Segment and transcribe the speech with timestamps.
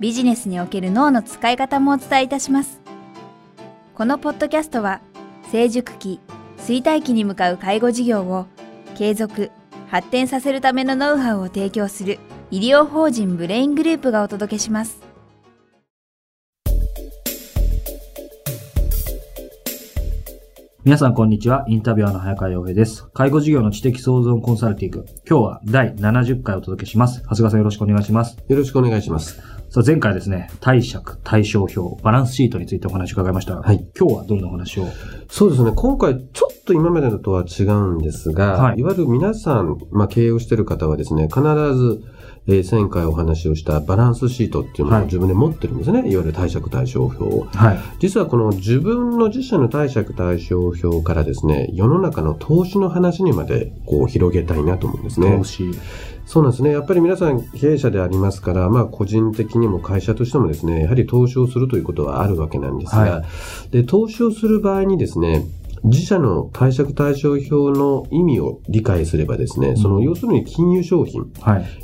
[0.00, 2.80] ビジネスにおける脳の使い方もお伝えいたします。
[3.94, 5.02] このポッドキャストは、
[5.52, 6.20] 成熟期、
[6.56, 8.46] 衰退期に向かう介護事業を
[8.96, 9.50] 継続、
[9.88, 12.18] 発展させるためのノウハウを提供する
[12.50, 15.02] 医療法人ブレイングループがお届けします。
[20.82, 21.66] 皆さんこんにちは。
[21.68, 23.06] インタビュアーの早川洋平です。
[23.12, 25.04] 介護事業の知的創造コンサルティング。
[25.28, 27.20] 今日は第70回お届けします。
[27.24, 28.38] 長谷川さんよろしくお願いします。
[28.48, 29.59] よろしくお願いします。
[29.72, 33.54] さあ前回ですね、貸借、対照表、バランスシートについてお話を伺いました。
[33.54, 33.86] はい。
[33.96, 34.86] 今日はどんなお話を？
[35.28, 42.02] そうですね、今回ちょっと今までのとは違うんですが、はい、いわゆる皆さん、まあ、経営をしている方はですね、必ず、
[42.48, 46.00] えー、前回お話をしたバランスシートっていうのを自分で持ってるんですね。
[46.00, 47.46] はい、いわゆる貸借対照表を。
[47.54, 47.78] はい。
[48.00, 55.36] 実はこの自分の自社の貸借対照表からですね、世の中の投資の話にまでこう広げたいなと思うんですね。
[55.38, 55.70] 投資。
[56.30, 56.70] そうなんですね。
[56.70, 63.24] やっぱり皆さん経営者でありますから、まあ個人的にも会社としてもですね、やはり投資をするということはあるわけなんですが、は
[63.68, 65.44] い、で、投資をする場合にですね、
[65.84, 71.32] 自社の貸借対照表の意味を理解すればですね、その要するに金融商品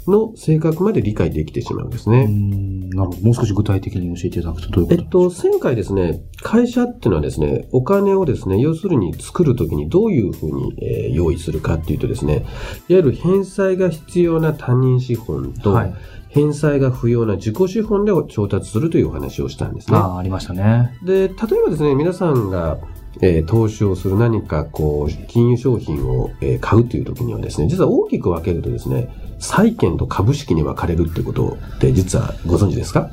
[0.07, 2.27] の性格まで理解できてしまうんですね。
[2.27, 3.23] なるほど。
[3.23, 12.45] もう少し具体的に教えていただくとどういうことえっと、前回ですね、会社っていうのはですね、お金をですね、要するに作るときにどういうふうに、えー、用意するかっていうとですね、いわ
[12.89, 15.95] ゆる返済が必要な他人資本と、はい
[16.37, 19.97] 返済が不要な自己資本で調達するというお話をしたんですね。
[19.97, 20.95] ああ、ありましたね。
[21.03, 22.77] で、例えばですね、皆さんが
[23.23, 33.11] えー、投資をする何かこう、金融商品を、えー、買うという時にはですね、実は大きく分けるとですね、債券と株式に分かれるってことって実はご存知ですか？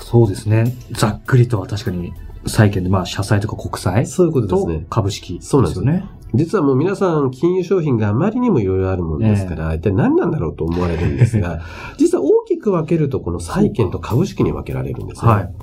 [0.00, 0.74] そうですね。
[0.92, 2.12] ざっくりとは確かに
[2.46, 4.86] 債券で、まあ、社債とか国債そういうことですね。
[4.90, 6.04] 株式、そうなんですよね。
[6.34, 11.60] 実はもう皆さん、金融商品があまりにもいろいろあるものですから、一体何なんだろうと思われるんですが、
[11.96, 15.30] 実は大きく分けると、この債券と株式に分けられるんですね。
[15.30, 15.54] はい。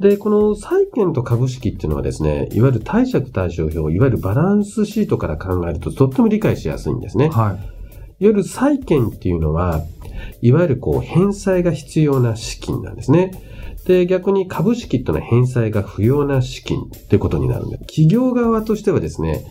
[0.00, 7.28] で、この債券と株式っていうのはですね、いわゆる貸借対照表、いわゆるバランスシートから考えるととっても理解しやすいんですね。
[7.28, 7.34] はい。
[7.34, 7.58] いわ
[8.18, 9.82] ゆる債券っていうのは、
[10.42, 13.32] いわゆるこう返済が必要な資金なんですね。
[13.86, 19.44] で、逆に株式っていうのは返済が不要な資金ってことになるんで、企業側としてはですね、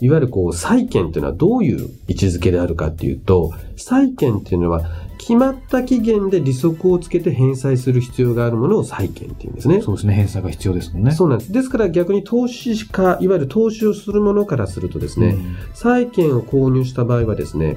[0.00, 4.82] いわゆるこう債券っていうのはどういう位置づけであるかっていうと、債券っていうのは
[5.18, 9.82] 決まった期限で利息をつけて返済する必要があるものを債券っていうんですね。
[9.82, 10.14] そうですね。
[10.14, 11.10] 返済が必要ですもんね。
[11.10, 11.52] そうなんです。
[11.52, 17.76] ですから逆に投資家、いわゆる投資をするものからするとですね、うん、債券を購入した場合はですね、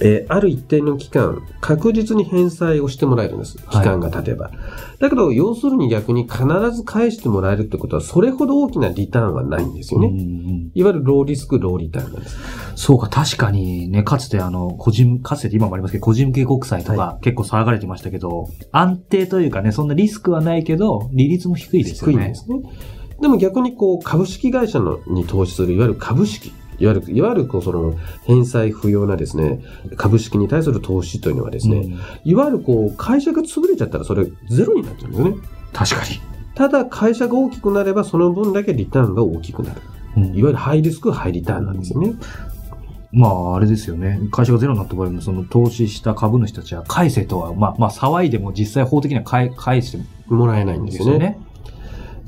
[0.00, 3.58] えー、ある一定の期間、確実に返済をしてもらえるんです。
[3.70, 4.46] 期間が経てば。
[4.46, 4.54] はい、
[4.98, 10.10] だけど、要するに逆に必ず返してもらえるってことは、それほど大きなリターンはないんですよね。
[10.74, 12.36] いわゆるローリスク、ローリターンなんです。
[12.74, 22.14] そうか、確かにね、かつてあの、個人、かつて今もありますけど、個人向け国債とか結構騒がれてましたけど、はい、安定というかね、そんなリスクはないけど、利率も低いですよね。
[22.14, 22.58] 低いんですね。
[23.20, 26.52] でも逆にこう、株式会社のに投資する、いわゆる株式。
[26.78, 29.60] いわゆる、いわゆるこうその返済不要なですね、
[29.96, 35.36] 株式に対する投資というのはですね、うん、いわゆるこう会社が潰れちゃったらそれゼロになっちゃうんですよね。
[35.72, 36.20] 確かに。
[36.54, 39.80] ただ会社が大きくなればその分だけリターンが大きくなる。
[40.16, 42.14] うん、いわゆるハイリスク、ハイリターンなんですよね。
[43.14, 44.20] まあ、あれですよね。
[44.32, 51.38] 会社がゼロになった場合も、その投資した株主たちは返せとは、まあ、まあ、騒いでも実際法的には返返してもらえないんですよね。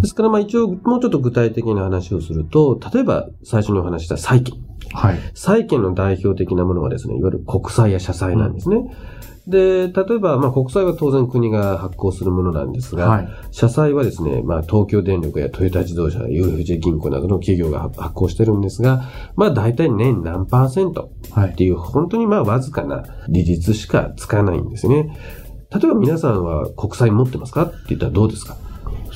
[0.01, 4.55] ですから、まあ一応、もうちょっと具体的な話をすると、例えば最初にお話した債券。
[4.93, 5.19] はい。
[5.35, 8.77] 債券の代表的なものはですね、いわゆる国債や社債なんですね。
[8.77, 8.91] うん
[9.47, 19.05] で、例えば、まあ、国債は当然国が発行するものなんですが、はい、社債はですね、まあ、東京電力やトヨタ自動車、UFJ 銀行などの企業が発行してるんですが、
[19.37, 25.17] まあ、大体年何パーセントっていう、はい、本当にまあ、わずかな利率しかつかないんですね。
[25.73, 28.57] 例えば皆さんは国債持ってますかって言ったらどうですか？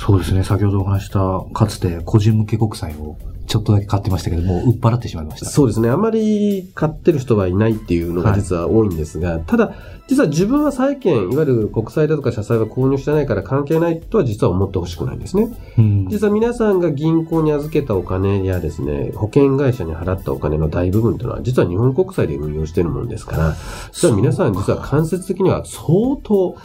[0.00, 0.42] そうですね。
[0.44, 5.46] 先ほどお話した、かつて個人向け国債をちょっとだけ買ってましたけども、売っ払ってしまいました。
[5.46, 5.90] そうですね。
[5.90, 9.74] あまり買ってる人はいないっていうのが実は多いんですが、はい、ただ、
[10.08, 15.54] 実は自分は債券、いわゆる国債だとか社債は購入してないから関係ないとは実は思ってほしくないんですね。
[15.76, 23.56] うん、実は皆さんが銀行に預けたお金やですね、保険会社に払ったお金の大部分というのは実は日本国債で運用しているものですから、
[23.92, 26.56] 実は皆さん実は間接的には相当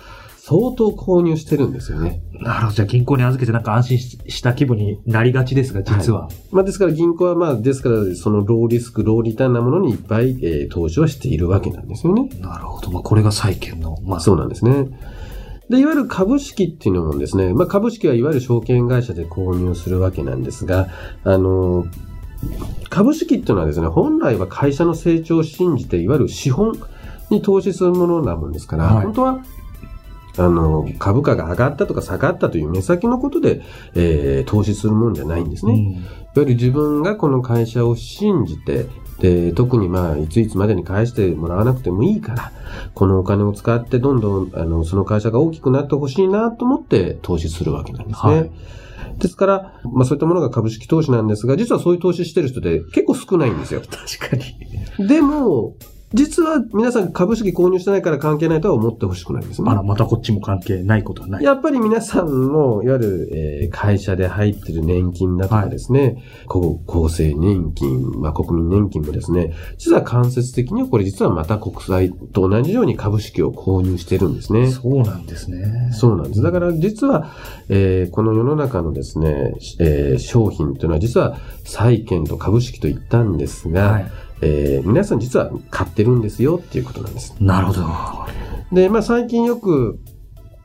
[0.47, 2.21] 相当購入してるんですよね。
[2.33, 2.73] なるほど。
[2.73, 6.27] じゃあ銀行に預けてなんか安心した気分になりがちですが、実は。
[6.27, 12.29] はい、まあですから銀行はまあ、ですからそのローリスク、ローリターンなものにいっぱい、えー、投資はしているわけなんですよね。
[12.41, 12.91] なるほど。
[12.91, 14.85] まあこれが債券の、まあそうなんですね。
[15.71, 20.89] で、いわゆる株式っていうのもですね、まあ株式はいわゆる証券会社で購入するわけなんですが、
[21.23, 21.87] あの、
[22.91, 26.73] 株式っていうのはですね、本来は会社の成長を信じて、いわゆる資本
[27.31, 29.39] に投資するものなもんですから、はい、本当は
[30.37, 33.61] あの、株価が上がったとか下がったという目先のことで、
[33.95, 35.73] えー、投資するもんじゃないんですね。
[35.73, 36.01] うん、いわ
[36.37, 38.87] ゆる自分がこの会社を信じて、
[39.19, 42.51] で、特にまあ、いついつまでに返してもらわなくてもいいから、
[42.93, 48.39] このお金を使ってどんどん、あの、その会社が大きくなってほしいなと思って投資するわけなんですね。
[48.39, 48.51] はい
[49.17, 53.81] ですから、まあそういったものが株式投資なんですが、実はそういう投資してる人って結構少ないんですよ。
[53.89, 54.35] 確か
[54.99, 55.07] に。
[55.07, 55.75] でも、
[56.15, 59.69] 実は皆さん株式購入してないから関係ないとは思ってほしくないですね。
[59.69, 61.43] あら、またこっちも関係ないことはない。
[61.43, 74.71] やっぱり皆さんも、いわゆる、えー、会社で入ってる年金だとかですね、はい、厚生年金、まあ、国民年金もですね、実は間接的にはこれ実はまた国債と同じように株式を購入してるんですね。
[74.71, 75.91] そうなんですね。
[75.91, 76.41] そうなんです。
[76.41, 77.29] だから実は、
[77.67, 87.35] えー、この世の中のですね、えー、商品というのは実は債券と株式と言ったんですが、はいえー、皆さん実は買ってるんですよっていうことなんです。
[87.39, 87.85] なるほど。
[88.71, 89.99] で、まあ最近よく、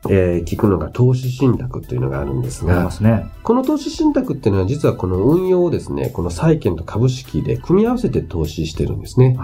[0.09, 9.37] えー、聞くのが投資信託っていうのがあるんですが、ね、この投資信託っていうのは実はこの運用をですね、この債券と株式で組み合わせて投資してるんですね。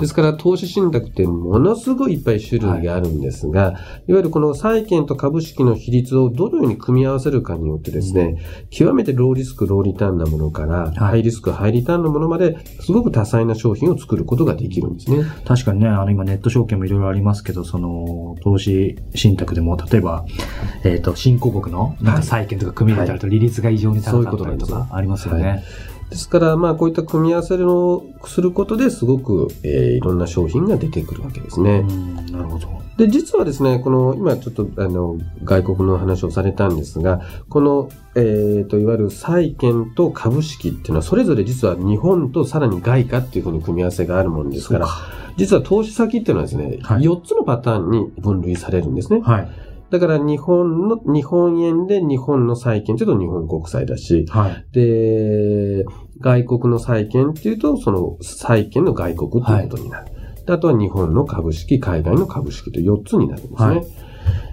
[0.00, 8.22] ですから投資信託ってものすごいいっぱい種類があるんですが、はい、いわゆるこの債券と株式の比率をどのように組み合わせるかによってですね、
[8.62, 15.24] うん、極めてローリスク、ローリターンなものから、はい、ハイリスク、ハイリターンのものまで、すごく多彩な商品を作ることができるんですね。
[15.44, 20.24] 確かにね、あの今ネット証券もいろいろありますけど、その投資信託でも、例えば、
[20.84, 25.62] えっ、ー、と、新興国のなんか債券とか組み入れたりと利率が異常に高かったりとかありますよね。
[26.10, 31.82] ですから、まあ、こういった組み合わせをすることですごく、えー、いろんな商品が出てくるわけですね。
[32.32, 32.80] なるほど。
[32.96, 44.88] で、実はですね、この、今ちょっと、あの、外国の話をされたんですが、この、えっ、ー、と、いわゆる債券と株式っていうのは、それぞれ実は日本とさらに外貨っていうふうに組み合わせがあるものですから、
[45.36, 49.20] 実は投資先っていうのはですね、はい、4つのパターンに分類されるんですね。
[49.20, 49.48] はい。
[49.90, 55.84] だから日本の、日本円で日本の債券というと日本国債だし、はい、で、
[56.20, 60.04] 外国の債券っていうと、その債券の外国ということになる。
[60.04, 60.14] はい、
[60.46, 63.68] あとは日本の株式、海外の株式と4つになるんですね。
[63.68, 63.86] はい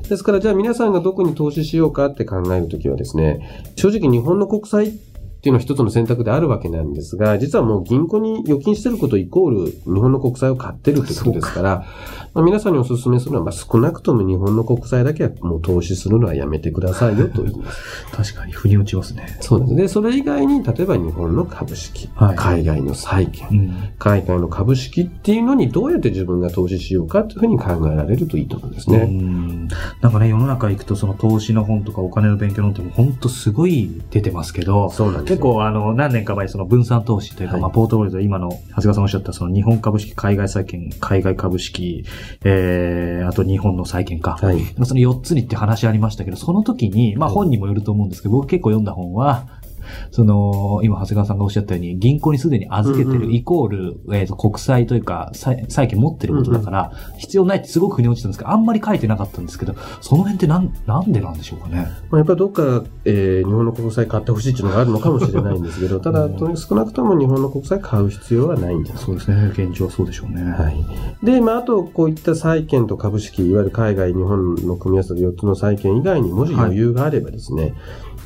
[0.09, 4.93] ですから、じゃあ皆さんがどこに投資しようかって考えるときはですね、正直日本の国債っ
[5.39, 11.85] ていうのは一つの選択であるわけなんですが、実はもう銀行に預金してることイコール日本の国債を買ってるということですから、
[12.33, 18.05] まあ、皆さんにお勧めするのは、まあ、少なくとも日本の国債だけはもう投資するのはやめてくださいよと言います。
[18.11, 19.37] 確かに、腑に落ちますね。
[19.41, 19.87] そうですね。
[19.87, 29.07] それ以外に、例えば日本の株式、はい、海外の債券、うん、海外の株式っていうのにどうやって自分が投資しようかというふうに考えられるといいと思うんですね。
[29.99, 34.89] んなんかね、世の中行くとその投資の本とかお金の勉強の本っても本当すごい出てますけど、
[35.23, 42.05] 結構あの、何年か前その分散投資というか、はい、まあポートフォリオで今の長谷川さんおっしゃったその日本株式、海外債券、海外株式、
[42.43, 44.37] えーえー、あと日本の債券か。
[44.41, 44.65] はい。
[44.85, 49.47] その4つにって話ありましたけど、その時に、まあ本にもよると思うんですけど、僕結構読んだ本は、
[50.11, 61.87] その、今、長谷川さんがおっしゃったように、銀行にすでに預けてるイコール、えっ、と、国債というか、債券持ってることだから、必要ないってすごく腑に落ちたんですけど、あんまり書いてなかったんですけど、その辺ってなん、なんでなんでしょうかね？
[62.09, 69.47] まあ、やっぱりどっか、えー、日本の国債買ってほしいっていうのがあるのかもしれないんですけど、ただ、少なくとも日本の国債買う必要はないんじゃないそうですね。
[69.53, 70.43] 現状はそうでしょうね。
[70.43, 71.25] はい。
[71.25, 77.73] で、まあ、あと、こういった債券と株式、いわゆる海外、日本の組み合わせで4つの債券以外にもし余裕があればですね、はい、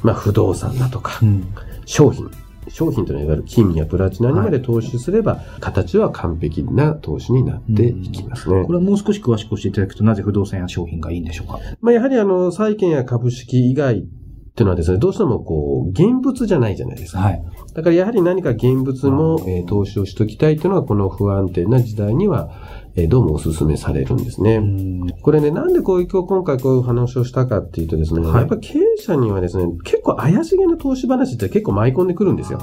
[0.03, 1.50] まあ、不動産だとか、うん
[1.86, 2.29] 商品。
[2.67, 8.63] 商品というのはいわゆる金やプラチナにまで投資すれば、はい、形は完璧な投資になっていきますね。
[8.63, 11.60] これはもう少し詳しく教えていただくと、なぜ不動産や商品がいいんでしょうか？
[11.81, 14.05] まあ、やはりあの、債券や株式以外
[14.51, 17.20] っていうのはですね、どうしてもこう、現物じゃないじゃないですか。
[17.20, 17.43] はい。
[17.74, 22.51] だからやはり何か現物も、えー、投資をしときたいというのは、この不安定な時代には、
[22.96, 24.62] えー、どうもお勧めされるんですね。
[25.22, 32.60] これね、なんでこういう今日今回こういう話をしたかっていうとですね、はい、やっぱ経営者にはですね、結構怪しげな投資話って結構舞い込んでくるんですよ。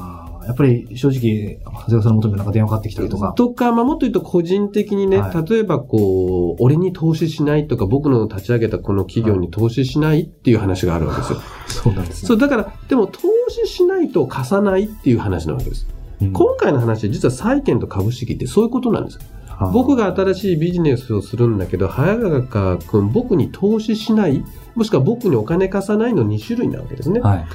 [0.49, 3.35] やっぱり正直、長谷川さんの元になんか電話かかってきたりとか。
[3.35, 11.41] とか、まあ、もっと言うと個人的にね、はい、例えばこう、俺に投資しないとか、僕の立ち上げたこの企業に投資しないっていう話があるわけですよ。
[11.69, 15.87] そうなんです、ね、そう、だから、でも投資しないと貸さないっていう話なわけです。
[16.23, 19.19] うん、今回の話は実は債券と株式ってそういうことなんです。
[19.73, 24.45] 僕が新しいビジネスをするんだけど、早川君、僕に投資しない、
[24.77, 27.21] もしくは僕にお金貸さないの2種類なわけですね。
[27.21, 27.47] はい。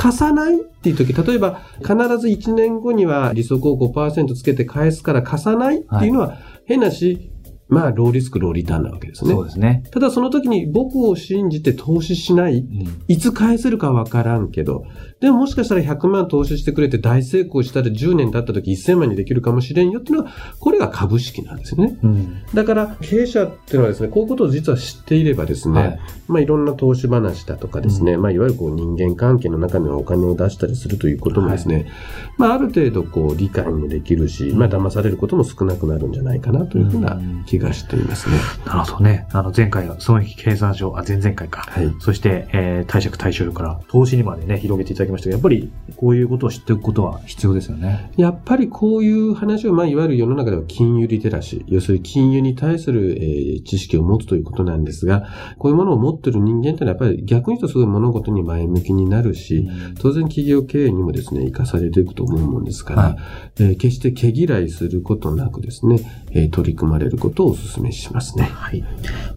[0.00, 7.30] 貸さないっていう時、例えば必ず1年後には利息を5%つけて返すから貸さないっていうのは、変なし、
[7.70, 9.44] まあ、ローリスク、ローリターンなわけですねそう。
[9.44, 9.84] ですね。
[9.90, 14.84] ただその時に僕を信じて投資しない、うんいつ返せるかわからんけど、
[15.20, 21.98] でももしかしたら100万投資してくれて大成功したら10年経った時1000万にできるかもしれんよっていうのは、これが株式なんですよね。
[22.02, 22.42] うん。
[22.54, 26.00] だから経営者っていうのはですね、こういうことを実は知っていればですね、はい
[26.30, 31.90] まあいろんな投資話だとかですね、まあいわゆるこう人間関係の中にはお金を出したりするということもですね、
[32.38, 38.36] まあある程度こう理解もできるし、まあ騙されることも少なくなるんじゃないかなというふうな気がしていますね。
[38.64, 39.26] なるほどね。
[39.32, 41.62] あの、前回は損益計算書、あ、前々回か。
[41.68, 41.92] はい。
[42.00, 48.10] そして、えー、貸借対照表から投資にまでね、広げていただきましたけど、やっぱりこういうことを知っておくことは必要ですよね。
[48.16, 59.68] やっぱりこういう話を、まあ、いわゆる世の中では金融リテラシー、要するに金融に対する、えー知識を持つということなんですが、こういうものを持っている人間ってのはやっぱり逆に言うとすごい物事に前向きになるし、
[60.00, 63.16] 当然企業経営にもですね、生かされていくと思うもんですから、はい
[63.60, 66.00] えー決して毛嫌いすることなくですね、
[66.32, 68.44] えー取り組まれることをお勧めしますね。
[68.44, 68.84] はい。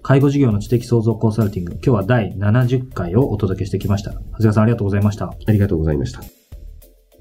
[0.02, 4.12] 介護事業の知的創造コンサルティング、今日は第70回をお届けしてきました。
[4.12, 5.26] 長谷川さんありがとうございました。
[5.26, 6.22] ありがとうございました。